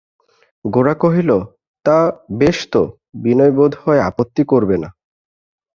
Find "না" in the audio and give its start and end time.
4.77-4.89